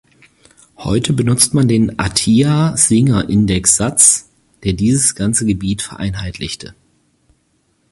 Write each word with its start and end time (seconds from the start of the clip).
Heute 0.77 1.13
benutzt 1.13 1.53
man 1.53 1.67
den 1.67 1.99
Atiyah-Singer-Indexsatz, 1.99 4.29
der 4.63 4.73
dieses 4.73 5.13
ganze 5.13 5.45
Gebiet 5.45 5.83
vereinheitlichte. 5.83 6.73